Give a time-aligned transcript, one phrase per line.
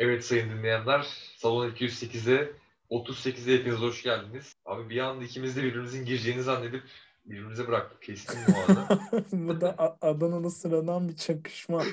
[0.00, 1.06] Evet sayın dinleyenler,
[1.36, 2.52] Salon 208'e
[2.90, 4.56] 38'e hepiniz hoş geldiniz.
[4.66, 6.82] Abi bir anda ikimiz de birbirimizin gireceğini zannedip
[7.24, 8.02] birbirimize bıraktık.
[8.02, 8.98] Kestim bu arada.
[9.32, 11.82] Bu da A- Adana'da sıradan bir çakışma.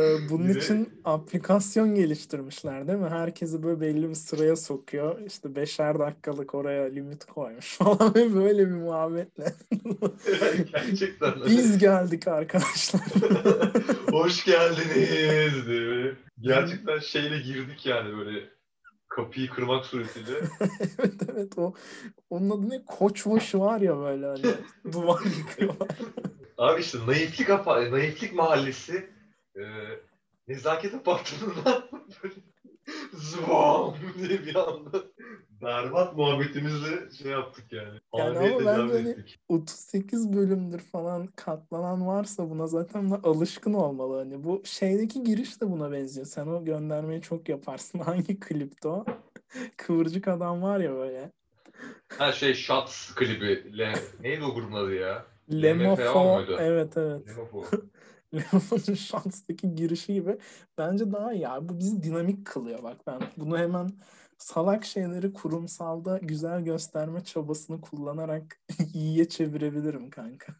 [0.00, 3.08] Ee, bunun Yine- için aplikasyon geliştirmişler değil mi?
[3.08, 5.20] Herkesi böyle belli bir sıraya sokuyor.
[5.26, 9.54] İşte beşer dakikalık oraya limit koymuş falan ve böyle bir muhabbetle.
[10.72, 11.32] Gerçekten.
[11.46, 13.00] Biz geldik arkadaşlar.
[14.10, 16.12] hoş geldiniz diye.
[16.40, 18.48] Gerçekten şeyle girdik yani böyle
[19.08, 20.38] kapıyı kırmak suretiyle.
[20.98, 21.74] evet evet o
[22.30, 22.84] onun adı ne?
[22.84, 24.42] Koçbaşı var ya böyle hani
[24.92, 25.88] duvar yıkıyorlar.
[26.58, 29.10] Abi işte naiflik, naiflik mahallesi
[29.60, 29.66] e,
[30.48, 31.84] nezaket apartmanından
[32.22, 32.34] böyle
[33.12, 35.02] zıvam diye bir anda
[35.62, 38.00] berbat muhabbetimizle şey yaptık yani.
[38.16, 39.38] Yani ama bence tecavüz hani- ettik.
[39.48, 44.18] 38 bölümdür falan katlanan varsa buna zaten alışkın olmalı.
[44.18, 46.26] Hani bu şeydeki giriş de buna benziyor.
[46.26, 47.98] Sen o göndermeyi çok yaparsın.
[48.10, 49.04] Hangi klipte o?
[49.76, 51.30] Kıvırcık adam var ya böyle.
[52.18, 53.78] Ha şey Shots klibi.
[53.78, 55.26] Le, neydi o grubun adı ya?
[55.52, 56.42] Lemofo.
[56.58, 57.28] Evet evet.
[57.28, 57.64] Lemofo.
[58.34, 60.38] Lemofon'un Shots'taki girişi gibi.
[60.78, 61.68] Bence daha iyi abi.
[61.68, 63.20] Bu bizi dinamik kılıyor bak ben.
[63.36, 63.90] Bunu hemen
[64.38, 68.60] salak şeyleri kurumsalda güzel gösterme çabasını kullanarak
[68.94, 70.52] iyiye çevirebilirim kanka.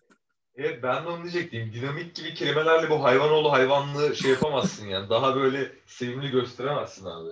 [0.55, 1.73] Evet ben de onu diyecektim.
[1.73, 5.11] Dinamik gibi kelimelerle bu hayvanoğlu hayvanlığı şey yapamazsın yani.
[5.11, 7.31] Daha böyle sevimli gösteremezsin abi.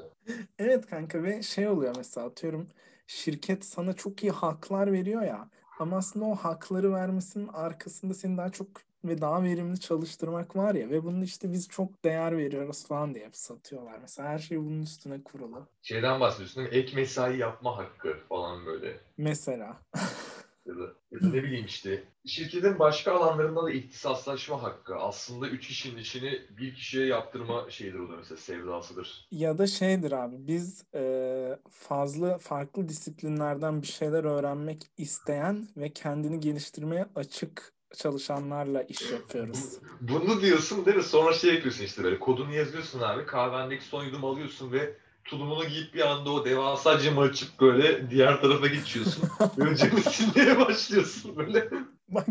[0.58, 2.66] Evet kanka ve şey oluyor mesela atıyorum
[3.06, 8.50] şirket sana çok iyi haklar veriyor ya ama aslında o hakları vermesinin arkasında seni daha
[8.50, 8.68] çok
[9.04, 13.28] ve daha verimli çalıştırmak var ya ve bunu işte biz çok değer veriyoruz falan diye
[13.32, 13.98] satıyorlar.
[14.00, 15.66] Mesela her şey bunun üstüne kurulu.
[15.82, 16.78] Şeyden bahsediyorsun değil mi?
[16.78, 19.00] Ek mesai yapma hakkı falan böyle.
[19.16, 19.76] Mesela.
[20.68, 22.04] Ya da, ya da ne bileyim işte.
[22.26, 24.96] Şirketin başka alanlarında da ihtisaslaşma hakkı.
[24.96, 29.26] Aslında üç kişinin işini bir kişiye yaptırma şeyidir o da mesela sevdasıdır.
[29.30, 36.40] Ya da şeydir abi biz e, fazla farklı disiplinlerden bir şeyler öğrenmek isteyen ve kendini
[36.40, 39.78] geliştirmeye açık çalışanlarla iş yapıyoruz.
[40.00, 41.02] Bunu diyorsun değil mi?
[41.02, 43.26] Sonra şey yapıyorsun işte böyle kodunu yazıyorsun abi.
[43.26, 44.94] Kahvendeki son yudum alıyorsun ve
[45.24, 49.24] tulumunu giyip bir anda o devasa camı açıp böyle diğer tarafa geçiyorsun.
[49.58, 51.70] Camı silmeye başlıyorsun böyle.
[52.08, 52.28] Bak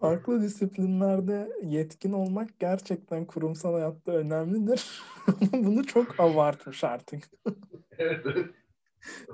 [0.00, 5.02] farklı disiplinlerde yetkin olmak gerçekten kurumsal hayatta önemlidir.
[5.52, 7.22] Bunu çok abartmış artık.
[7.98, 8.50] Evet, evet.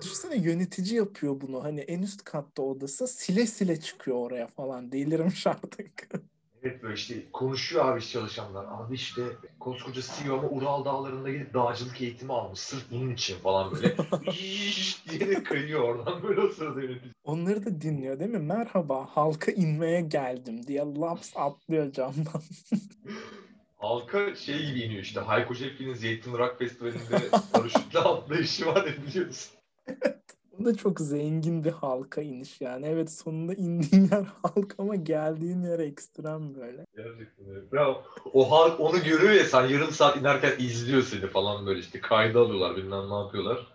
[0.03, 1.65] Düşünsene yönetici yapıyor bunu.
[1.65, 4.93] Hani en üst katta odası sile sile çıkıyor oraya falan.
[4.93, 6.09] Delirmiş artık.
[6.63, 8.65] Evet böyle işte konuşuyor abi çalışanlar.
[8.69, 9.23] Abi işte
[9.61, 12.59] koskoca CEO ama Ural Dağları'nda gidip dağcılık eğitimi almış.
[12.59, 13.97] Sırf bunun için falan böyle.
[15.11, 17.13] Diye de kayıyor oradan böyle o sırada yönetici.
[17.25, 18.39] Onları da dinliyor değil mi?
[18.39, 22.43] Merhaba halka inmeye geldim diye laps atlıyor camdan.
[23.83, 25.21] Halka şey gibi iniyor işte.
[25.21, 29.53] Hayko Cepkin'in Zeytin Rock Festivali'nde paraşütle atlayışı var ya biliyorsun.
[30.61, 32.87] O da çok zengin bir halka iniş yani.
[32.87, 36.85] Evet sonunda indiğin yer halk ama geldiğin yer ekstrem böyle.
[36.97, 37.73] Gerçekten öyle.
[37.73, 38.03] Bravo.
[38.33, 42.41] O halk onu görüyor ya sen yarım saat inerken izliyor seni falan böyle işte kayda
[42.41, 43.72] alıyorlar bilmem ne yapıyorlar.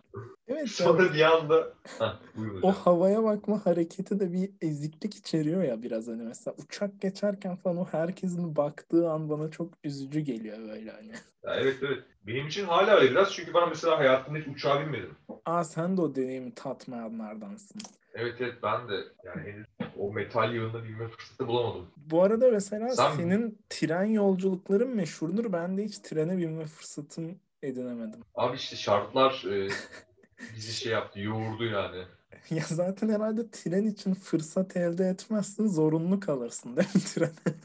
[0.47, 2.13] Evet Sonra bir anda Heh,
[2.61, 7.77] o havaya bakma hareketi de bir eziklik içeriyor ya biraz hani mesela uçak geçerken falan
[7.77, 11.11] o herkesin baktığı an bana çok üzücü geliyor böyle hani.
[11.43, 12.03] Ya evet evet.
[12.27, 15.15] Benim için hala öyle biraz çünkü ben mesela hayatımda hiç uçağa binmedim.
[15.45, 17.81] Aa sen de o deneyimi tatmayanlardansın.
[18.13, 21.87] Evet evet ben de yani henüz o metal yığında binme fırsatı bulamadım.
[21.97, 25.53] Bu arada mesela Sen- senin tren yolculukların meşhurdur.
[25.53, 28.19] Ben de hiç trene binme fırsatım edinemedim.
[28.35, 29.67] Abi işte şartlar e,
[30.55, 32.03] bizi şey yaptı, yoğurdu yani.
[32.49, 37.31] Ya zaten herhalde tren için fırsat elde etmezsin, zorunlu kalırsın değil mi trene?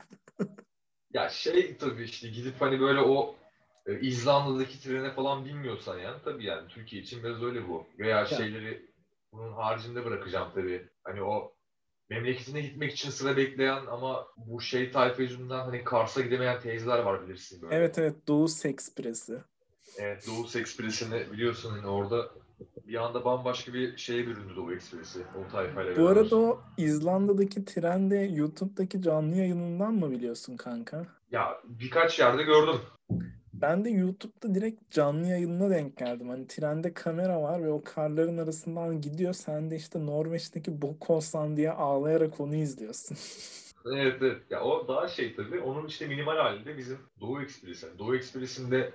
[1.14, 3.36] Ya şey tabii işte gidip hani böyle o
[3.86, 7.86] e, İzlanda'daki trene falan binmiyorsan yani tabii yani Türkiye için biraz öyle bu.
[7.98, 8.86] Veya şeyleri
[9.32, 10.88] bunun haricinde bırakacağım tabii.
[11.04, 11.54] Hani o
[12.10, 17.26] memleketine gitmek için sıra bekleyen ama bu şey tayfa yüzünden hani Kars'a gidemeyen teyzeler var
[17.26, 17.74] bilirsin böyle.
[17.74, 19.38] Evet evet Doğu Ekspresi.
[19.98, 22.30] Evet Doğu Ekspresi'ni biliyorsun hani orada
[22.86, 28.10] bir anda bambaşka bir şeye büründü Doğu Ekspresi o tayfayla Bu arada o İzlanda'daki tren
[28.10, 31.06] de YouTube'daki canlı yayınından mı biliyorsun kanka?
[31.30, 32.80] Ya birkaç yerde gördüm.
[33.52, 36.28] Ben de YouTube'da direkt canlı yayınına denk geldim.
[36.28, 39.32] Hani trende kamera var ve o karların arasından gidiyor.
[39.32, 43.16] Sen de işte Norveç'teki bok olsan diye ağlayarak onu izliyorsun.
[43.86, 44.42] Evet evet.
[44.50, 45.60] Ya o daha şey tabii.
[45.60, 47.86] Onun işte minimal halinde bizim Doğu Ekspresi.
[47.86, 48.92] Yani Doğu Ekspresi'nde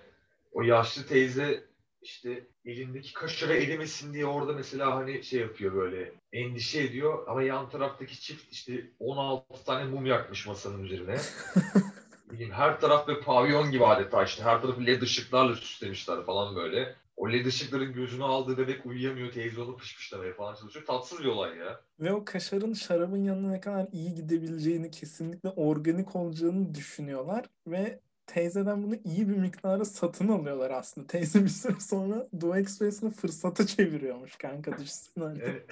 [0.51, 1.63] o yaşlı teyze
[2.07, 7.69] işte elindeki kaşığı erimesin diye orada mesela hani şey yapıyor böyle endişe ediyor ama yan
[7.69, 11.18] taraftaki çift işte 16 tane mum yakmış masanın üzerine.
[12.51, 14.44] her taraf bir pavyon gibi adeta işte.
[14.44, 16.95] Her tarafı led ışıklarla süslemişler falan böyle.
[17.18, 19.31] O led ışıkların gözünü aldığı bebek uyuyamıyor.
[19.31, 20.86] Teyze onu pışpışlamaya falan çalışıyor.
[20.86, 21.81] Tatsız bir olay ya.
[22.00, 27.45] Ve o kaşarın şarabın yanına ne kadar iyi gidebileceğini, kesinlikle organik olacağını düşünüyorlar.
[27.68, 31.07] Ve teyzeden bunu iyi bir miktara satın alıyorlar aslında.
[31.07, 35.24] Teyze bir süre sonra Doğu Ekspresi'ni fırsata çeviriyormuş kanka düşünsene.
[35.24, 35.39] Hani.
[35.44, 35.65] Evet.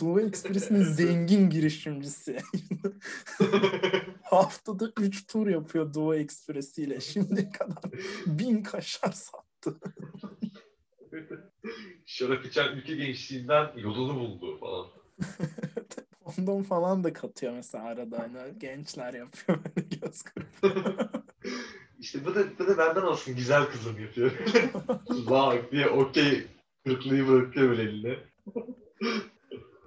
[0.00, 2.38] Doğu Ekspresi'nin zengin girişimcisi.
[4.22, 7.00] Haftada 3 tur yapıyor Doğu Ekspresi ile.
[7.00, 7.90] Şimdiye kadar
[8.26, 9.76] bin kaşar sattı.
[12.06, 14.86] Şarap içen ülke gençliğinden yolunu buldu falan.
[16.24, 18.18] Ondan falan da katıyor mesela arada.
[18.18, 21.21] Hani gençler yapıyor böyle göz kırpıyor.
[22.02, 24.32] İşte bu da, bu da benden olsun güzel kızım yapıyor.
[25.30, 26.46] Bak diye okey
[26.84, 28.16] kırıklığı bırakıyor böyle eline.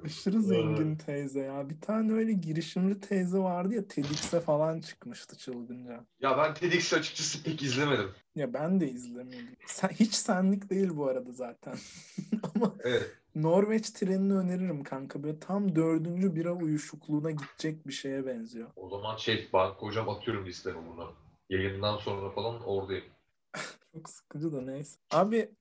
[0.05, 1.69] Aşırı zengin teyze ya.
[1.69, 6.05] Bir tane öyle girişimci teyze vardı ya TEDx'e falan çıkmıştı çılgınca.
[6.19, 8.09] Ya ben TEDx'i açıkçası pek izlemedim.
[8.35, 9.55] Ya ben de izlemedim.
[9.67, 11.75] Sen, hiç senlik değil bu arada zaten.
[12.55, 13.11] Ama Evet.
[13.35, 15.23] Norveç trenini öneririm kanka.
[15.23, 18.67] Böyle tam dördüncü bira uyuşukluğuna gidecek bir şeye benziyor.
[18.75, 21.24] O zaman şey ben kocam atıyorum listeme bunu.
[21.49, 23.05] Yayından sonra falan oradayım.
[23.93, 24.99] Çok sıkıcı da neyse.
[25.11, 25.55] Abi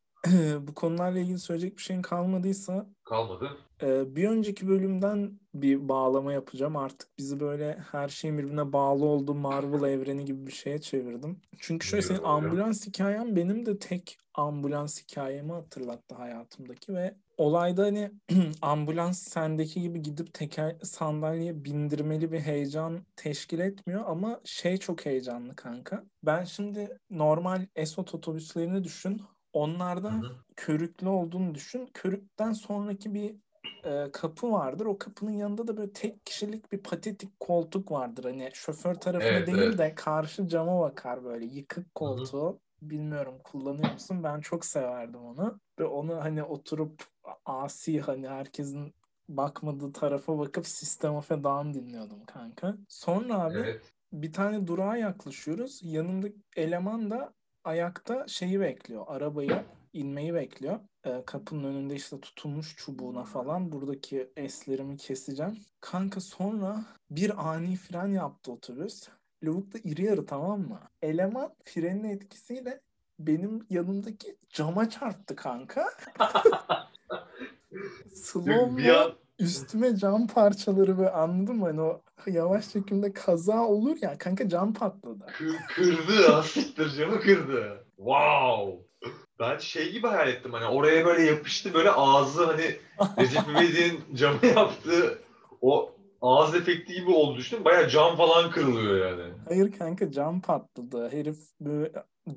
[0.61, 3.50] bu konularla ilgili söyleyecek bir şeyin kalmadıysa Kalmadı.
[3.82, 6.76] Ee, bir önceki bölümden bir bağlama yapacağım.
[6.76, 11.41] Artık bizi böyle her şeyin birbirine bağlı olduğu Marvel evreni gibi bir şeye çevirdim.
[11.59, 18.11] Çünkü şöyle senin ambulans hikayen benim de tek ambulans hikayemi hatırlattı hayatımdaki ve olayda hani
[18.62, 25.56] ambulans sendeki gibi gidip teker sandalyeye bindirmeli bir heyecan teşkil etmiyor ama şey çok heyecanlı
[25.56, 26.05] kanka.
[26.23, 29.23] Ben şimdi normal Esot otobüslerini düşün.
[29.55, 30.33] Onlarda Hı hı.
[30.56, 31.89] körüklü olduğunu düşün.
[31.95, 33.37] Körükten sonraki bir
[33.85, 34.87] e, kapı vardır.
[34.87, 38.25] O kapının yanında da böyle tek kişilik bir patetik koltuk vardır.
[38.25, 39.79] Hani şoför tarafına Evet, değil evet.
[39.79, 42.61] de karşı cama bakar böyle yıkık koltuğu.
[42.83, 44.23] Bilmiyorum kullanıyor musun?
[44.25, 45.61] Ben çok severdim onu.
[45.79, 47.05] Ve onu hani oturup
[47.45, 48.95] asi hani herkesin
[49.29, 52.77] bakmadığı tarafa bakıp System of a Down dinliyordum kanka.
[52.89, 53.93] Sonra abi Evet.
[54.12, 55.81] bir tane durağa yaklaşıyoruz.
[55.83, 59.05] Yanındaki eleman da ayakta şeyi bekliyor.
[59.08, 60.81] Arabayı inmeyi bekliyor.
[61.05, 63.72] Ee, kapının önünde işte tutulmuş çubuğuna falan.
[63.72, 65.58] Buradaki eslerimi keseceğim.
[65.81, 69.08] Kanka sonra bir ani fren yaptı otobüs.
[69.44, 70.81] Lavuk da iri yarı tamam mı?
[71.02, 72.81] Eleman frenin etkisiyle
[73.19, 75.88] benim yanımdaki cama çarptı kanka.
[78.14, 81.65] Slow bir an üstüme cam parçaları ve anladın mı?
[81.65, 85.27] Hani o yavaş çekimde kaza olur ya kanka cam patladı.
[85.27, 86.43] kır, kırdı.
[86.43, 87.87] Siktir camı kırdı.
[87.97, 88.85] Wow.
[89.41, 92.77] Ben şey gibi hayal ettim hani oraya böyle yapıştı böyle ağzı hani
[93.19, 95.19] Recep İvedik'in camı yaptığı
[95.61, 97.65] o ağız efekti gibi oldu düşünün.
[97.65, 99.33] Baya cam falan kırılıyor yani.
[99.49, 101.11] Hayır kanka cam patladı.
[101.13, 101.93] Herif böyle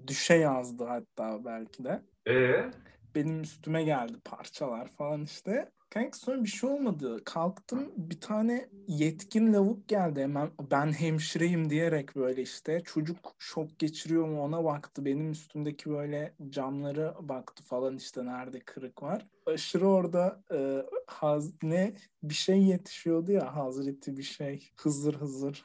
[0.08, 2.02] düşe yazdı hatta belki de.
[2.28, 2.72] Ee?
[3.16, 5.72] Benim üstüme geldi parçalar falan işte.
[5.90, 7.22] Kanka sonra bir şey olmadı.
[7.26, 14.28] Kalktım bir tane yetkin lavuk geldi hemen ben hemşireyim diyerek böyle işte çocuk şok geçiriyor
[14.28, 15.06] mu ona baktı.
[15.06, 19.28] Benim üstümdeki böyle camları baktı falan işte nerede kırık var.
[19.46, 21.94] Aşırı orada e, haz, ne
[22.24, 25.64] bir şey yetişiyordu ya Hazreti bir şey Hızır Hızır.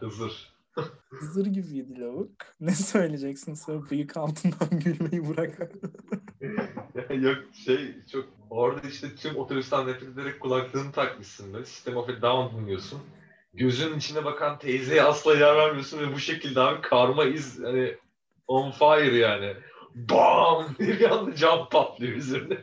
[0.00, 0.54] Hızır.
[1.10, 2.30] Hızır gibiydi lavuk.
[2.60, 5.72] Ne söyleyeceksin sonra bıyık altından gülmeyi bırak.
[7.22, 12.22] Yok şey çok orada işte tüm otobüsten nefret ederek kulaklığını takmışsın da System of a
[12.22, 13.00] Down dinliyorsun.
[13.54, 17.96] Gözünün içine bakan teyzeye asla yer vermiyorsun ve bu şekilde abi karma iz hani
[18.48, 19.56] on fire yani.
[19.94, 20.66] Bam!
[20.78, 22.58] bir anda cam patlıyor üzerine.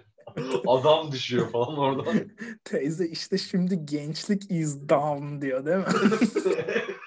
[0.67, 2.15] Adam düşüyor falan oradan.
[2.63, 5.85] Teyze işte şimdi gençlik is down diyor değil mi?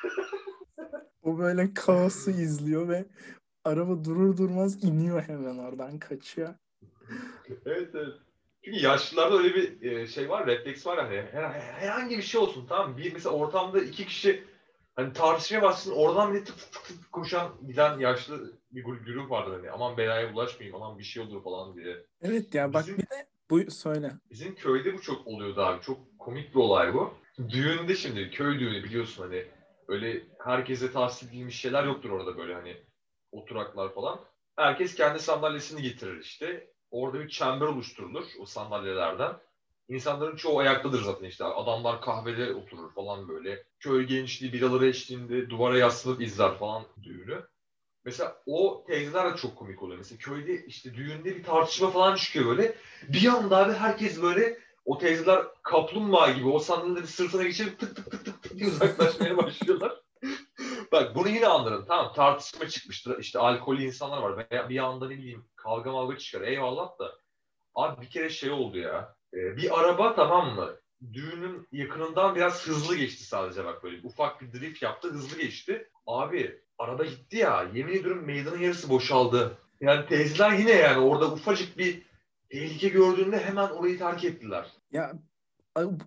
[1.22, 3.04] O böyle kaosu izliyor ve
[3.64, 6.54] araba durur durmaz iniyor hemen oradan kaçıyor.
[7.66, 8.14] evet evet.
[8.64, 12.66] Çünkü yaşlılarda öyle bir e, şey var, refleks var hani her- herhangi bir şey olsun
[12.68, 12.98] tamam mı?
[12.98, 14.44] Bir mesela ortamda iki kişi
[14.96, 19.70] hani tartışmaya başlasın oradan bir tık tık tık koşan giden yaşlı bir grup vardır hani
[19.70, 21.96] aman belaya bulaşmayayım aman bir şey olur falan diye.
[22.22, 24.10] Evet ya bak Bizim- bir de bu söyle.
[24.30, 25.82] Bizim köyde bu çok oluyordu abi.
[25.82, 27.14] Çok komik bir olay bu.
[27.48, 29.44] Düğünde şimdi köy düğünü biliyorsun hani
[29.88, 32.76] öyle herkese tahsis edilmiş şeyler yoktur orada böyle hani
[33.32, 34.20] oturaklar falan.
[34.56, 36.70] Herkes kendi sandalyesini getirir işte.
[36.90, 39.32] Orada bir çember oluşturulur o sandalyelerden.
[39.88, 41.44] İnsanların çoğu ayaktadır zaten işte.
[41.44, 43.64] Adamlar kahvede oturur falan böyle.
[43.80, 47.42] Köy gençliği biraları eşliğinde duvara yaslanıp izler falan düğünü.
[48.04, 49.98] Mesela o teyzeler de çok komik oluyor.
[49.98, 52.74] Mesela köyde işte düğünde bir tartışma falan çıkıyor böyle.
[53.08, 58.10] Bir anda abi herkes böyle o teyzeler kaplumbağa gibi o sandalyeleri sırtına geçirip tık tık
[58.10, 59.99] tık tık tık uzaklaşmaya başlıyorlar.
[60.92, 61.84] Bak bunu yine anlarım.
[61.88, 63.18] Tamam tartışma çıkmıştır.
[63.18, 64.46] İşte alkollü insanlar var.
[64.50, 66.46] Veya bir anda ne bileyim kavga mavga çıkar.
[66.46, 67.12] Eyvallah da.
[67.74, 69.14] Abi bir kere şey oldu ya.
[69.34, 70.76] Ee, bir araba tamam mı?
[71.12, 74.06] Düğünün yakınından biraz hızlı geçti sadece bak böyle.
[74.06, 75.88] Ufak bir drift yaptı hızlı geçti.
[76.06, 77.70] Abi araba gitti ya.
[77.74, 79.58] Yemin ediyorum meydanın yarısı boşaldı.
[79.80, 82.02] Yani teyzeler yine yani orada ufacık bir
[82.48, 84.66] tehlike gördüğünde hemen orayı terk ettiler.
[84.92, 85.12] Ya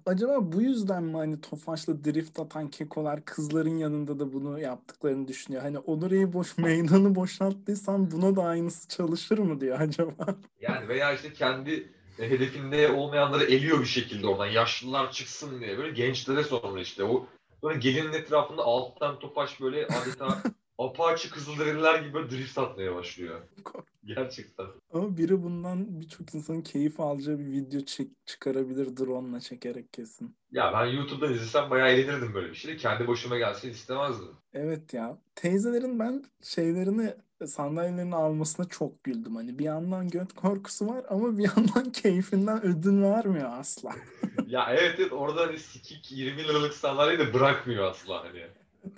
[0.05, 5.63] acaba bu yüzden mi hani Tofaş'la drift atan kekolar kızların yanında da bunu yaptıklarını düşünüyor?
[5.63, 10.25] Hani Onur'u boş meydanı boşalttıysan buna da aynısı çalışır mı diyor acaba?
[10.61, 11.89] Yani veya işte kendi
[12.19, 14.45] e, hedefinde olmayanları eliyor bir şekilde oradan.
[14.45, 15.77] Yaşlılar çıksın diye.
[15.77, 17.27] Böyle gençlere sonra işte o
[17.63, 20.43] böyle gelinin etrafında alttan topaş böyle adeta
[20.77, 23.41] apaçı kızılderililer gibi böyle drift atmaya başlıyor.
[24.05, 24.65] Gerçekten.
[24.93, 30.35] Ama biri bundan birçok insanın keyif alacağı bir video çek- çıkarabilir drone'la çekerek kesin.
[30.51, 32.77] Ya ben YouTube'dan izlesem bayağı eğlenirdim böyle bir şeyle.
[32.77, 34.27] Kendi başıma gelsin istemezdim.
[34.53, 35.17] Evet ya.
[35.35, 37.13] Teyzelerin ben şeylerini
[37.47, 39.35] sandalyelerini almasına çok güldüm.
[39.35, 43.95] Hani bir yandan göt korkusu var ama bir yandan keyfinden ödün vermiyor asla.
[44.47, 48.47] ya evet evet orada hani sikik 20 liralık sandalyeyi de bırakmıyor asla hani.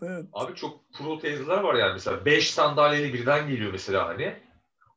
[0.01, 0.25] Evet.
[0.33, 4.35] Abi çok pro teyzeler var yani mesela 5 sandalyeyle birden geliyor mesela hani.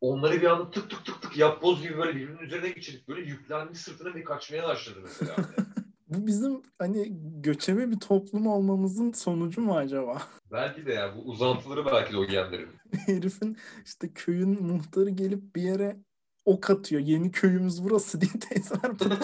[0.00, 3.78] Onları bir anda tık tık tık tık yapboz gibi böyle birbirinin üzerine geçirip böyle yüklenmiş
[3.78, 5.36] sırtına bir kaçmaya başladı mesela.
[5.36, 5.46] Hani.
[6.08, 7.08] Bu bizim hani
[7.42, 10.22] göçebe bir toplum olmamızın sonucu mu acaba?
[10.52, 12.68] belki de yani bu uzantıları belki de o genlerin.
[13.06, 15.96] Herifin işte köyün muhtarı gelip bir yere
[16.44, 17.00] ok atıyor.
[17.00, 18.92] Yeni köyümüz burası diye teyzeler.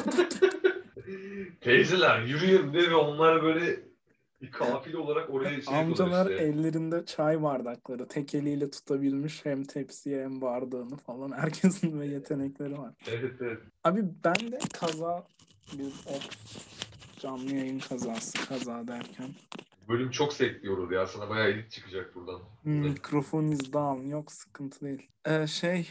[1.61, 3.81] Teyzeler yürüyün diye ve onlar böyle
[4.47, 6.45] bir kafile olarak oraya şey Amcalar işte.
[6.45, 11.33] ellerinde çay bardakları tek eliyle tutabilmiş hem tepsiye hem bardağını falan.
[11.37, 12.95] Herkesin ve yetenekleri var.
[13.11, 13.59] Evet evet.
[13.85, 15.27] Abi ben de kaza
[15.73, 16.23] bir op
[17.21, 19.29] canlı yayın kazası kaza derken
[19.89, 21.07] Bölüm çok sekliyoruz ya.
[21.07, 22.41] Sana bayağı edit çıkacak buradan.
[22.65, 25.09] mikrofon is down yok sıkıntı değil.
[25.27, 25.89] Ee, şey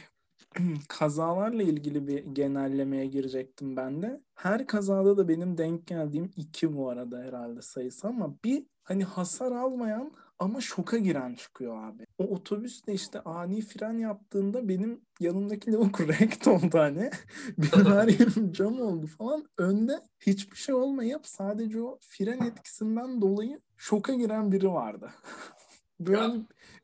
[0.87, 4.21] kazalarla ilgili bir genellemeye girecektim ben de.
[4.35, 9.51] Her kazada da benim denk geldiğim iki bu arada herhalde sayısı ama bir hani hasar
[9.51, 12.05] almayan ama şoka giren çıkıyor abi.
[12.17, 17.11] O otobüs de işte ani fren yaptığında benim yanımdaki lavuk rekt oldu hani.
[17.57, 19.45] Benim her yerim cam oldu falan.
[19.57, 25.11] Önde hiçbir şey olmayıp sadece o fren etkisinden dolayı şoka giren biri vardı.
[26.07, 26.33] Böyle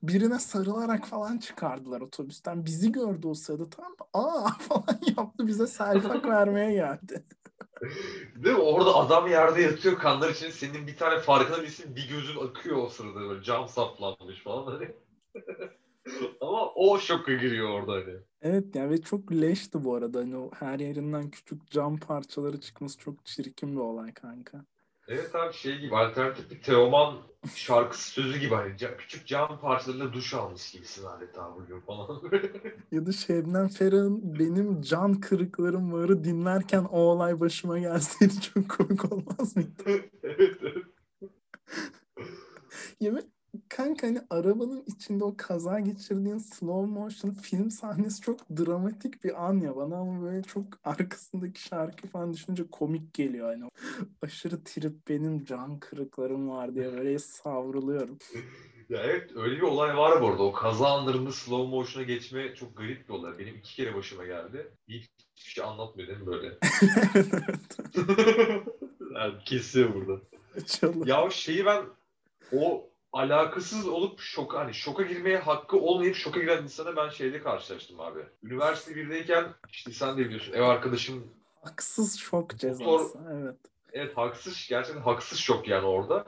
[0.04, 2.66] birine sarılarak falan çıkardılar otobüsten.
[2.66, 3.96] Bizi gördü o sırada mı?
[4.14, 7.24] Aa falan yaptı bize selfak vermeye geldi.
[8.36, 8.62] Değil mi?
[8.62, 10.50] Orada adam yerde yatıyor kanlar için.
[10.50, 11.96] Senin bir tane farkına değilsin.
[11.96, 14.92] Bir gözün akıyor o sırada böyle cam saplanmış falan hani.
[16.42, 18.18] Ama o şoka giriyor orada hani.
[18.42, 20.20] Evet ya ve çok leşti bu arada.
[20.20, 24.66] Hani o her yerinden küçük cam parçaları çıkması çok çirkin bir olay kanka.
[25.10, 27.18] Evet abi şey gibi alternatif bir Teoman
[27.56, 32.22] şarkısı sözü gibi hani küçük cam parçalarıyla duş almış gibisin adeta bugün falan.
[32.92, 39.14] Ya da Şebnem Ferah'ın benim can kırıklarım varı dinlerken o olay başıma gelseydi çok komik
[39.14, 39.72] olmaz mıydı?
[40.24, 40.86] evet evet.
[43.02, 43.22] Ve
[43.80, 49.60] kanka hani arabanın içinde o kaza geçirdiğin slow motion film sahnesi çok dramatik bir an
[49.60, 53.70] ya bana ama böyle çok arkasındaki şarkı falan düşününce komik geliyor hani
[54.22, 58.18] aşırı trip benim can kırıklarım var diye böyle savruluyorum.
[58.90, 60.44] Ya evet öyle bir olay var bu arada.
[60.44, 63.40] O kaza anlarında slow motion'a geçme çok garip bir olay.
[63.40, 64.72] Benim iki kere başıma geldi.
[64.88, 66.48] Hiç hiçbir şey anlatmıyor değil mi böyle?
[69.16, 70.22] yani kesiyor burada.
[70.66, 71.06] Çalın.
[71.06, 71.84] Ya şeyi ben
[72.52, 78.00] o alakasız olup şoka hani şoka girmeye hakkı olmayıp şoka giren insana ben şeyde karşılaştım
[78.00, 78.20] abi.
[78.44, 81.28] Üniversite birdeyken işte sen de biliyorsun ev arkadaşım
[81.64, 83.20] Haksız şok cezası.
[83.34, 83.56] Evet.
[83.94, 86.26] evet haksız gerçekten haksız şok yani orada.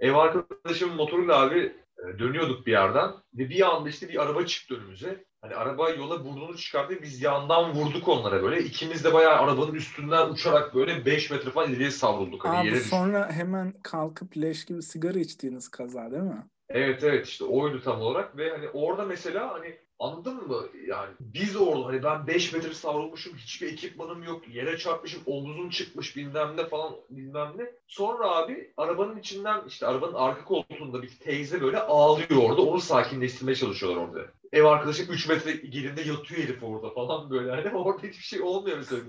[0.00, 4.74] Ev arkadaşımın motoruyla abi e, dönüyorduk bir yerden ve bir anda işte bir araba çıktı
[4.74, 5.24] önümüze.
[5.42, 8.64] Hani araba yola burnunu çıkardı biz yandan vurduk onlara böyle.
[8.64, 12.44] İkimiz de bayağı arabanın üstünden uçarak böyle 5 metre falan ileriye savrulduk.
[12.44, 12.90] Hani Abi yere düştük.
[12.90, 16.46] sonra hemen kalkıp leş gibi sigara içtiğiniz kaza değil mi?
[16.68, 21.56] Evet evet işte oydu tam olarak ve hani orada mesela hani anladın mı yani biz
[21.56, 26.66] orada hani ben 5 metre savrulmuşum hiçbir ekipmanım yok yere çarpmışım omuzum çıkmış bilmem ne
[26.66, 27.72] falan bilmem ne.
[27.86, 33.56] Sonra abi arabanın içinden işte arabanın arka koltuğunda bir teyze böyle ağlıyor orada onu sakinleştirmeye
[33.56, 34.20] çalışıyorlar orada.
[34.52, 38.78] Ev arkadaşım 3 metre gerinde yatıyor herif orada falan böyle hani orada hiçbir şey olmuyor
[38.78, 39.02] mesela.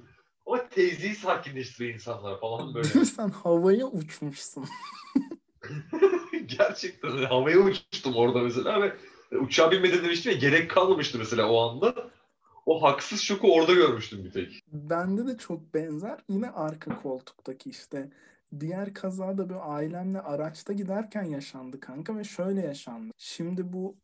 [0.45, 2.87] Ama teyzeyi sakinleştiriyor insanlar falan böyle.
[3.05, 4.65] Sen havaya uçmuşsun.
[6.57, 8.93] Gerçekten havaya uçtum orada mesela ve
[9.37, 12.11] uçağa binmeden demiştim ya gerek kalmamıştı mesela o anda.
[12.65, 14.63] O haksız şoku orada görmüştüm bir tek.
[14.67, 16.19] Bende de çok benzer.
[16.29, 18.09] Yine arka koltuktaki işte
[18.59, 23.13] diğer kazada bir ailemle araçta giderken yaşandı kanka ve şöyle yaşandı.
[23.17, 23.95] Şimdi bu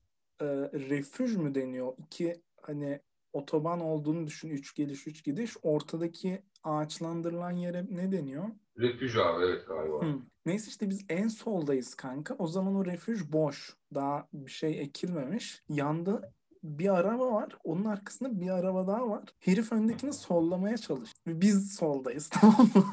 [0.41, 0.45] e,
[0.89, 1.93] refüj mü deniyor?
[1.97, 2.99] İki hani
[3.33, 4.49] otoban olduğunu düşün.
[4.49, 5.57] Üç geliş, üç gidiş.
[5.61, 8.45] Ortadaki ağaçlandırılan yere ne deniyor?
[8.79, 10.05] Refüj abi evet galiba.
[10.05, 10.19] Hı.
[10.45, 12.35] Neyse işte biz en soldayız kanka.
[12.39, 13.77] O zaman o refüj boş.
[13.95, 15.63] Daha bir şey ekilmemiş.
[15.69, 17.57] Yanda bir araba var.
[17.63, 19.23] Onun arkasında bir araba daha var.
[19.39, 21.13] Herif öndekini sollamaya çalış.
[21.27, 22.85] Biz soldayız tamam mı?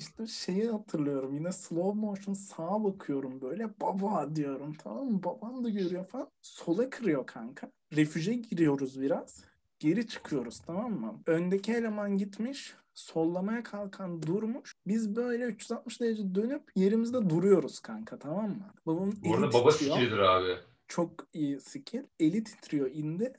[0.00, 1.34] İşte şeyi hatırlıyorum.
[1.34, 3.70] Yine slow motion sağa bakıyorum böyle.
[3.80, 5.22] Baba diyorum tamam mı?
[5.24, 6.28] Babam da görüyor falan.
[6.42, 7.70] Sola kırıyor kanka.
[7.96, 9.44] Refüje giriyoruz biraz.
[9.78, 11.22] Geri çıkıyoruz tamam mı?
[11.26, 12.74] Öndeki eleman gitmiş.
[12.94, 14.72] Sollamaya kalkan durmuş.
[14.86, 18.72] Biz böyle 360 derece dönüp yerimizde duruyoruz kanka tamam mı?
[18.86, 20.18] Babamın Bu arada baba titriyor.
[20.18, 20.56] abi.
[20.88, 22.02] Çok iyi skill.
[22.20, 23.32] Eli titriyor indi.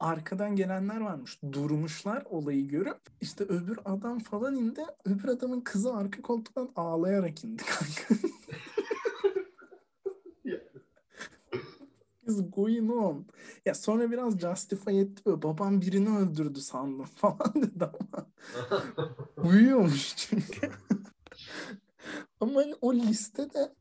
[0.00, 1.38] Arkadan gelenler varmış.
[1.52, 4.84] Durmuşlar olayı görüp işte öbür adam falan indi.
[5.04, 8.14] Öbür adamın kızı arka koltuktan ağlayarak indi kanka.
[12.26, 13.26] is going on?
[13.66, 18.26] Ya sonra biraz justify etti böyle babam birini öldürdü sandım falan dedi ama
[19.48, 20.70] uyuyormuş çünkü.
[22.40, 23.74] ama hani o listede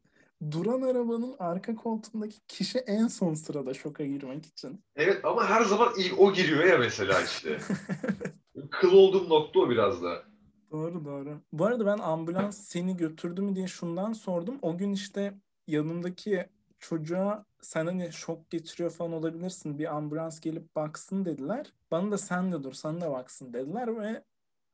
[0.52, 4.84] duran arabanın arka koltuğundaki kişi en son sırada şoka girmek için.
[4.96, 7.58] Evet ama her zaman ilk o giriyor ya mesela işte.
[8.72, 10.24] Kıl olduğum nokta o biraz da.
[10.72, 11.42] Doğru doğru.
[11.52, 14.60] Bu arada ben ambulans seni götürdü mü diye şundan sordum.
[14.62, 15.34] O gün işte
[15.68, 16.46] yanımdaki
[16.80, 19.80] çocuğa sen hani şok geçiriyor falan olabilirsin.
[19.80, 21.74] Bir ambulans gelip baksın dediler.
[21.92, 24.24] Bana da sen de dur sana da baksın dediler ve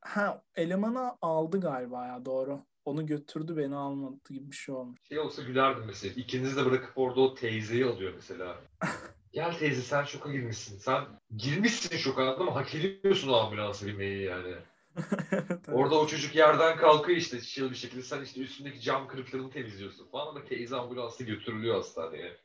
[0.00, 2.60] ha elemanı aldı galiba ya doğru.
[2.84, 5.00] Onu götürdü beni almadı gibi bir şey olmuş.
[5.08, 6.14] Şey olsa gülerdim mesela.
[6.16, 8.60] İkiniz de bırakıp orada o teyzeyi alıyor mesela.
[9.32, 10.78] Gel teyze sen şoka girmişsin.
[10.78, 11.04] Sen
[11.36, 12.50] girmişsin şoka mı?
[12.50, 14.54] Hak ediyorsun o ambulansa binmeyi yani.
[15.32, 15.68] evet, evet.
[15.68, 18.02] Orada o çocuk yerden kalkıyor işte çiğ bir şekilde.
[18.02, 22.36] Sen işte üstündeki cam kırıklarını temizliyorsun falan ama teyze ambulansla götürülüyor hastaneye.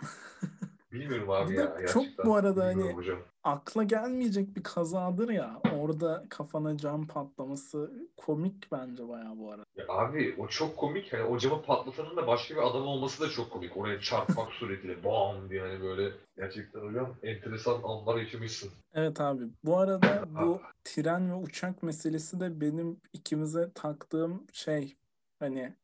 [0.92, 1.86] Bilmiyorum abi ya.
[1.86, 3.18] çok bu arada hani- hocam.
[3.44, 5.60] akla gelmeyecek bir kazadır ya.
[5.78, 9.64] Orada kafana cam patlaması komik bence bayağı bu arada.
[9.76, 11.12] Ya abi o çok komik.
[11.12, 13.76] Hani o camı patlatanın da başka bir adam olması da çok komik.
[13.76, 16.12] Oraya çarpmak suretiyle bam diye hani böyle.
[16.36, 18.70] Gerçekten hocam enteresan anlar yaşamışsın.
[18.94, 19.44] Evet abi.
[19.64, 24.96] Bu arada bu tren ve uçak meselesi de benim ikimize taktığım şey
[25.38, 25.74] hani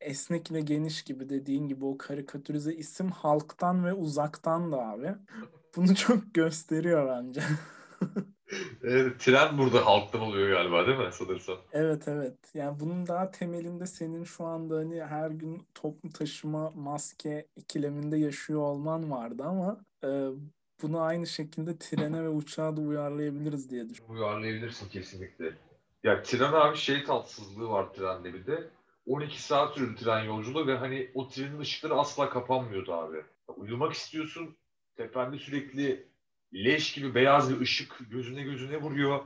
[0.00, 5.14] esnek ve geniş gibi dediğin gibi o karikatürize isim halktan ve uzaktan da abi.
[5.76, 7.42] Bunu çok gösteriyor bence.
[8.82, 11.56] Evet, tren burada halktan oluyor galiba değil mi sanırsam?
[11.72, 12.34] Evet evet.
[12.54, 18.60] Yani bunun daha temelinde senin şu anda hani her gün toplu taşıma maske ikileminde yaşıyor
[18.60, 20.28] olman vardı ama e,
[20.82, 24.16] bunu aynı şekilde trene ve uçağa da uyarlayabiliriz diye düşünüyorum.
[24.16, 25.52] Uyarlayabilirsin kesinlikle.
[26.04, 28.70] Ya tren abi şey tatsızlığı var trende bir de.
[29.06, 33.22] 12 saat sürdü tren yolculuğu ve hani o trenin ışıkları asla kapanmıyordu abi.
[33.56, 34.56] Uyumak istiyorsun.
[34.96, 36.08] Tepende sürekli
[36.54, 39.20] leş gibi beyaz bir ışık gözüne gözüne vuruyor.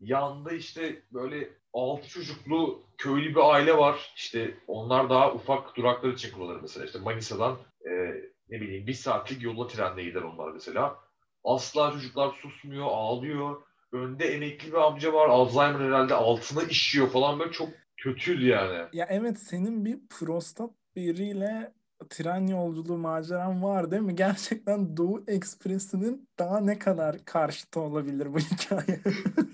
[0.00, 4.12] Yanında işte böyle altı çocuklu köylü bir aile var.
[4.16, 6.86] İşte onlar daha ufak duraklar için kullanır mesela.
[6.86, 7.90] İşte Manisa'dan e,
[8.48, 10.98] ne bileyim bir saatlik yolla trenle gider onlar mesela.
[11.44, 13.62] Asla çocuklar susmuyor, ağlıyor.
[13.92, 15.28] Önde emekli bir amca var.
[15.28, 17.68] Alzheimer herhalde altına işiyor falan böyle çok
[18.02, 18.88] kötüydü yani.
[18.92, 21.72] Ya evet senin bir prostat biriyle
[22.10, 24.14] tren yolculuğu maceran var değil mi?
[24.16, 29.00] Gerçekten Doğu Ekspresi'nin daha ne kadar karşıtı olabilir bu hikaye?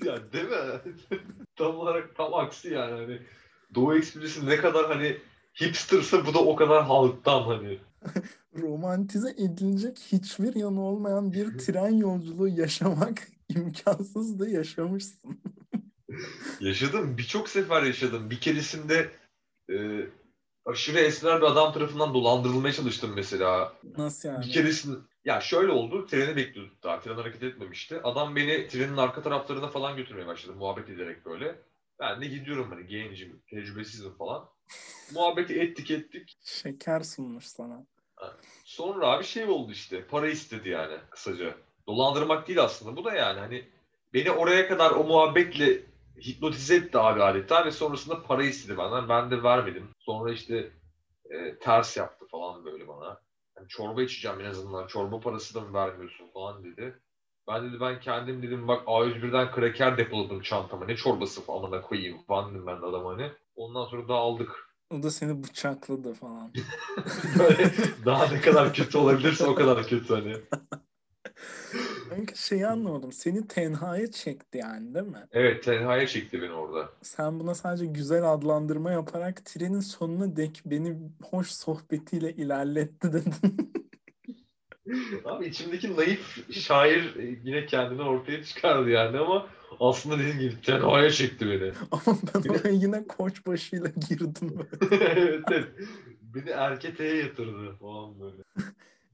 [0.04, 0.92] ya değil mi?
[1.56, 3.18] tam olarak tam aksi yani hani.
[3.74, 5.16] Doğu Ekspresi ne kadar hani
[5.60, 7.78] hipstersa bu da o kadar halktan hani.
[8.62, 15.40] Romantize edilecek hiçbir yanı olmayan bir tren yolculuğu yaşamak imkansız da yaşamışsın.
[16.60, 17.18] Yaşadım.
[17.18, 18.30] Birçok sefer yaşadım.
[18.30, 19.10] Bir keresinde
[19.70, 20.06] e,
[20.64, 23.72] aşırı esmer bir adam tarafından dolandırılmaya çalıştım mesela.
[23.96, 24.46] Nasıl yani?
[24.46, 26.06] Bir keresinde ya şöyle oldu.
[26.06, 27.00] Treni bekliyorduk daha.
[27.00, 28.00] Tren hareket etmemişti.
[28.04, 30.56] Adam beni trenin arka taraflarına falan götürmeye başladı.
[30.56, 31.58] Muhabbet ederek böyle.
[32.00, 34.48] Ben de gidiyorum hani gencim, tecrübesizim falan.
[35.14, 36.38] Muhabbeti ettik ettik.
[36.44, 37.86] Şeker sunmuş sana.
[38.64, 40.06] Sonra abi şey oldu işte.
[40.06, 41.54] Para istedi yani kısaca.
[41.86, 43.68] Dolandırmak değil aslında bu da yani hani
[44.14, 45.82] beni oraya kadar o muhabbetle
[46.26, 49.08] hipnotize etti abi adeta ve sonrasında para istedi benden.
[49.08, 49.88] Ben de vermedim.
[49.98, 50.72] Sonra işte
[51.30, 53.20] e, ters yaptı falan böyle bana.
[53.54, 54.86] Hani çorba içeceğim en azından.
[54.86, 56.98] Çorba parası da mı vermiyorsun falan dedi.
[57.48, 60.86] Ben dedi ben kendim dedim bak A101'den kraker depoladım çantama.
[60.86, 63.32] Ne çorbası falan koyayım falan dedim ben de adama hani.
[63.56, 64.68] Ondan sonra da aldık.
[64.90, 66.52] O da seni bıçakladı falan.
[67.38, 67.70] Böyle
[68.04, 70.36] daha ne kadar kötü olabilirse o kadar kötü hani.
[72.08, 73.12] Kanka şeyi anlamadım.
[73.12, 75.26] Seni tenhaya çekti yani değil mi?
[75.32, 76.88] Evet tenhaya çekti beni orada.
[77.02, 83.34] Sen buna sadece güzel adlandırma yaparak trenin sonuna dek beni hoş sohbetiyle ilerletti dedin.
[85.24, 89.46] Abi içimdeki naif şair yine kendini ortaya çıkardı yani ama
[89.80, 91.72] aslında dediğim gibi tenhaya çekti beni.
[91.90, 95.68] Ama ben oraya yine koç başıyla girdim evet, evet.
[96.22, 98.42] Beni erketeye yatırdı falan böyle.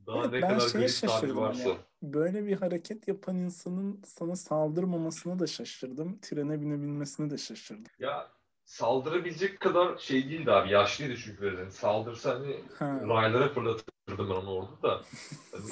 [0.06, 1.68] Daha Evet, ne ben kadar şeye şaşırdım varsa.
[1.68, 1.78] hani.
[2.02, 6.18] Böyle bir hareket yapan insanın sana saldırmamasına da şaşırdım.
[6.20, 7.84] Trene binebilmesine de şaşırdım.
[7.98, 8.28] Ya
[8.64, 10.70] saldırabilecek kadar şey değildi abi.
[10.70, 11.70] Yaşlıydı çünkü yani.
[11.72, 13.00] Saldırsa hani Ha.
[13.08, 15.02] raylara fırlatırdım ben onu orada da.
[15.52, 15.64] Hani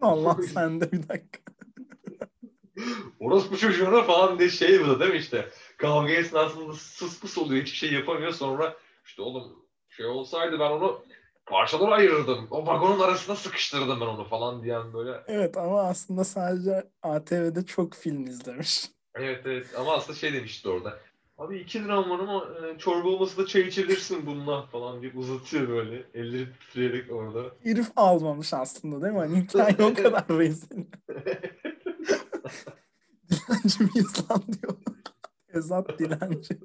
[0.00, 1.42] Allah sende bir dakika.
[3.20, 5.48] orospu çocuğuna falan diye şey bu da değil mi işte.
[5.76, 7.62] Kavga esnasında sus pus oluyor.
[7.62, 8.32] Hiçbir şey yapamıyor.
[8.32, 11.04] Sonra işte oğlum şey olsaydı ben onu
[11.52, 12.46] parçalara ayırırdım.
[12.50, 15.22] O vagonun arasına sıkıştırdım ben onu falan diyen böyle.
[15.26, 18.84] Evet ama aslında sadece ATV'de çok film izlemiş.
[19.14, 20.98] Evet evet ama aslında şey demişti orada.
[21.38, 25.68] Abi 2 liram var ama e, çorba olmasa da çay içebilirsin bununla falan diye uzatıyor
[25.68, 26.04] böyle.
[26.14, 27.42] Elleri titreyerek orada.
[27.62, 29.18] Herif almamış aslında değil mi?
[29.18, 30.76] Hani hikaye o kadar rezil.
[33.30, 34.76] dilenci miyiz lan diyor.
[35.54, 36.58] Ezat dilenci.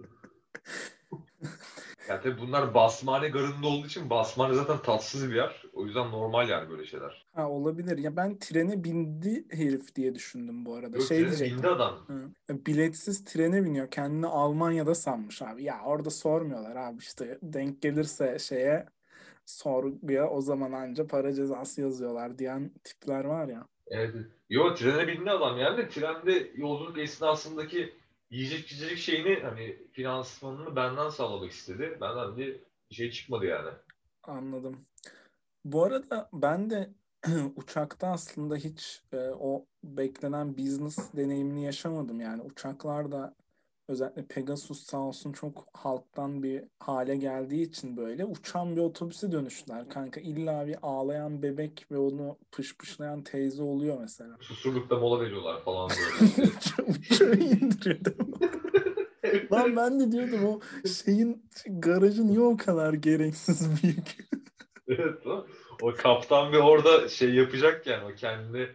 [2.09, 5.63] Yani tabii bunlar Basmane garında olduğu için Basmane zaten tatsız bir yer.
[5.73, 7.25] O yüzden normal yani böyle şeyler.
[7.33, 7.97] Ha olabilir.
[7.97, 10.97] Ya ben trene bindi herif diye düşündüm bu arada.
[10.97, 11.57] Yok, şey diyecektim.
[11.57, 11.95] bindi adam.
[12.07, 12.65] Hı.
[12.65, 13.91] Biletsiz trene biniyor.
[13.91, 15.63] Kendini Almanya'da sanmış abi.
[15.63, 18.85] Ya orada sormuyorlar abi işte denk gelirse şeye
[19.45, 23.67] sorguya o zaman anca para cezası yazıyorlar diyen tipler var ya.
[23.87, 24.15] Evet.
[24.49, 27.93] Yo trene bindi adam yani de trende yolculuk esnasındaki
[28.29, 31.97] yiyecek içecek şeyini hani finansmanını benden sağlamak istedi.
[32.01, 32.59] Benden bir
[32.91, 33.69] şey çıkmadı yani.
[34.23, 34.85] Anladım.
[35.65, 36.89] Bu arada ben de
[37.55, 42.19] uçakta aslında hiç e, o beklenen business deneyimini yaşamadım.
[42.19, 43.35] Yani uçaklarda
[43.87, 49.89] özellikle Pegasus sağ olsun çok halktan bir hale geldiği için böyle uçan bir otobüse dönüştüler
[49.89, 50.21] kanka.
[50.21, 54.37] İlla bir ağlayan bebek ve onu pışpışlayan teyze oluyor mesela.
[54.41, 56.51] Susurlukta mola veriyorlar falan böyle.
[56.99, 57.99] Uçağı indiriyor?
[59.51, 64.17] Lan ben de diyordum o şeyin garajı niye o kadar gereksiz büyük?
[64.87, 65.47] evet o,
[65.81, 68.69] o kaptan bir orada şey yapacak yani o kendine e,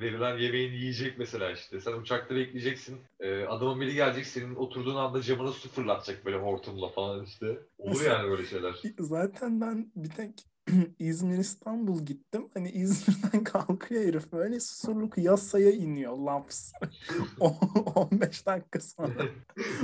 [0.00, 1.80] verilen yemeğini yiyecek mesela işte.
[1.80, 2.98] Sen uçakta bekleyeceksin.
[3.20, 7.58] E, adamın biri gelecek senin oturduğun anda camına su fırlatacak böyle hortumla falan işte.
[7.78, 8.74] Olur yani böyle şeyler.
[8.98, 10.30] Zaten ben bir tek
[10.98, 12.48] İzmir İstanbul gittim.
[12.54, 16.72] Hani İzmir'den kalkıyor herif böyle Susurluk yasaya iniyor laps.
[17.40, 17.54] O-
[17.94, 19.28] 15 dakika sonra.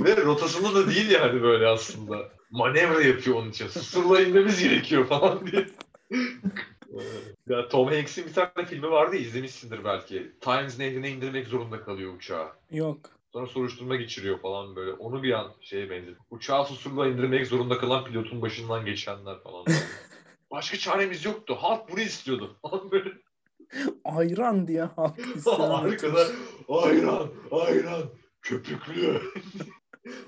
[0.03, 2.31] Ve rotasında da değil yani böyle aslında.
[2.51, 3.67] Manevra yapıyor onun için.
[3.67, 5.67] Susurla inmemiz gerekiyor falan diye.
[7.47, 10.31] Ya Tom Hanks'in bir tane filmi vardı ya, izlemişsindir belki.
[10.41, 12.47] Times nehrine indirmek zorunda kalıyor uçağı.
[12.71, 12.97] Yok.
[13.33, 14.91] Sonra soruşturma geçiriyor falan böyle.
[14.91, 16.15] Onu bir an şeye benziyor.
[16.31, 19.65] Uçağı susurla indirmek zorunda kalan pilotun başından geçenler falan.
[20.51, 21.55] Başka çaremiz yoktu.
[21.59, 22.55] Halk bunu istiyordu.
[22.61, 23.09] Falan böyle.
[24.03, 26.27] Ayran diye halk isyan Arkada
[26.69, 28.03] ayran, ayran,
[28.41, 29.21] köpüklü.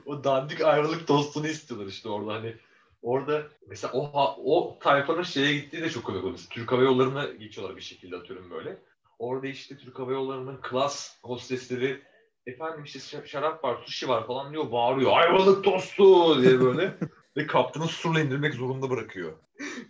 [0.06, 2.56] o dandik ayrılık tostunu istiyorlar işte orada hani.
[3.02, 6.48] Orada mesela o o tayfanın şeye gittiği de çok komik olmuş.
[6.50, 8.78] Türk Hava Yolları'na geçiyorlar bir şekilde atıyorum böyle.
[9.20, 12.02] Orada işte Türk Hava Yolları'nın klas hostesleri
[12.46, 15.12] efendim işte şa- şarap var, sushi var falan diyor, bağırıyor.
[15.18, 16.98] Ayvalık tostu diye böyle.
[17.38, 19.34] Ve kaptanı surla indirmek zorunda bırakıyor.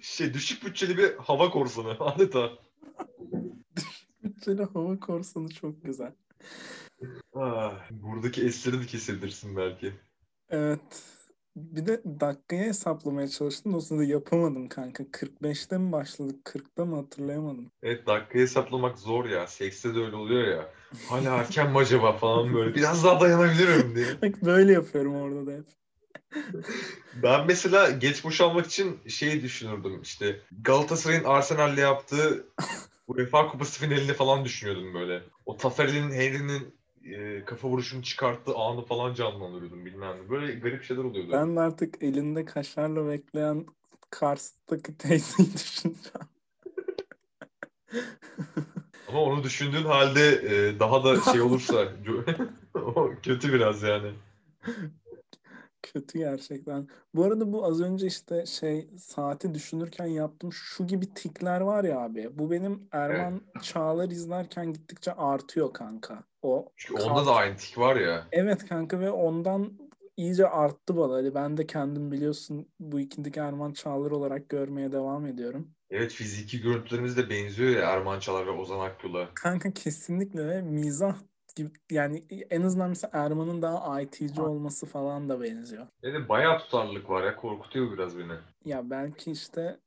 [0.01, 2.49] Şey düşük bütçeli bir hava korsanı adeta.
[4.23, 6.13] Bütçeli hava korsanı çok güzel.
[7.33, 9.93] Ah, buradaki esleri de kesebilirsin belki.
[10.49, 11.03] Evet.
[11.59, 13.81] Bir de dakikaya hesaplamaya çalıştım.
[13.81, 15.03] Sırada yapamadım kanka.
[15.03, 16.45] 45'te mi başladık?
[16.45, 17.71] 40'ta mı hatırlayamadım.
[17.83, 19.47] Evet dakikayı hesaplamak zor ya.
[19.47, 20.69] Sekste de öyle oluyor ya.
[21.09, 22.75] Hala erken mi acaba falan böyle.
[22.75, 24.07] Biraz daha dayanabilirim diye.
[24.21, 25.65] Bak böyle yapıyorum orada da hep.
[27.23, 32.45] Ben mesela geç boşalmak için şey düşünürdüm işte Galatasaray'ın Arsenal'le yaptığı
[33.07, 35.23] UEFA Kupası finalini falan düşünüyordum böyle.
[35.45, 36.78] O Taferel'in Henry'nin
[37.15, 40.29] e, kafa vuruşunu çıkarttığı anı falan canlandırıyordum bilmem ne.
[40.29, 41.31] Böyle garip şeyler oluyordu.
[41.31, 43.65] Ben de artık elinde kaşarla bekleyen
[44.09, 46.27] Kars'taki teyzeyi düşüneceğim.
[49.07, 51.87] Ama onu düşündüğün halde e, daha da şey olursa
[52.73, 54.11] o kötü biraz yani.
[55.81, 56.87] Kötü gerçekten.
[57.13, 61.99] Bu arada bu az önce işte şey saati düşünürken yaptım şu gibi tikler var ya
[61.99, 62.29] abi.
[62.33, 66.28] Bu benim Erman Çağlar izlerken gittikçe artıyor kanka.
[66.41, 68.27] O Çünkü onda da aynı tik var ya.
[68.31, 69.79] Evet kanka ve ondan
[70.17, 71.13] iyice arttı bana.
[71.13, 75.67] Hani ben de kendim biliyorsun bu ikindeki Erman Çağlar olarak görmeye devam ediyorum.
[75.89, 79.27] Evet fiziki görüntülerimiz de benziyor ya Erman Çalar ve Ozan Akgül'e.
[79.33, 81.15] Kanka kesinlikle ve mizah
[81.55, 85.87] gibi yani en azından mesela Erman'ın daha IT'ci olması falan da benziyor.
[86.03, 88.33] Yani bayağı tutarlılık var ya korkutuyor biraz beni.
[88.65, 89.79] Ya belki işte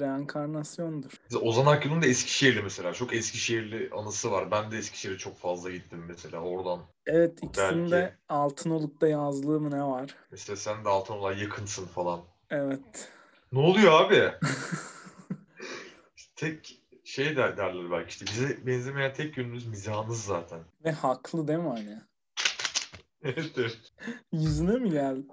[0.00, 1.10] reenkarnasyondur.
[1.40, 2.92] Ozan Akgül'ün de Eskişehirli mesela.
[2.92, 4.50] Çok Eskişehirli anısı var.
[4.50, 6.80] Ben de Eskişehir'e çok fazla gittim mesela oradan.
[7.06, 8.14] Evet ikisinde Belki.
[8.28, 10.16] Altınoluk'ta yazlığı mı ne var?
[10.30, 12.20] Mesela sen de Altınoluk'a yakınsın falan.
[12.50, 13.08] Evet.
[13.52, 14.30] Ne oluyor abi?
[16.36, 20.60] Tek şey der, derler belki işte bize benzemeyen tek yönünüz mizahınız zaten.
[20.84, 22.00] Ve haklı değil mi hani?
[23.22, 23.92] evet.
[24.32, 25.26] Yüzüne mi geldi?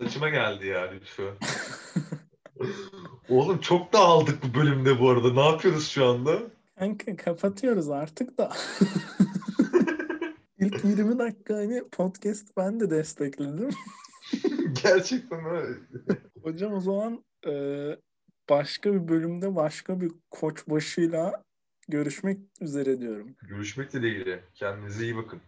[0.00, 1.34] Saçıma geldi ya lütfen.
[3.28, 5.32] Oğlum çok dağıldık bu bölümde bu arada.
[5.32, 6.38] Ne yapıyoruz şu anda?
[6.78, 8.52] Kanka kapatıyoruz artık da.
[10.58, 13.70] İlk 20 dakika hani podcast ben de destekledim.
[14.82, 15.74] Gerçekten öyle.
[16.42, 17.52] Hocam o zaman e,
[18.50, 21.44] başka bir bölümde başka bir koçbaşıyla
[21.88, 23.36] görüşmek üzere diyorum.
[23.42, 24.44] Görüşmek dileğiyle.
[24.54, 25.40] Kendinize iyi bakın.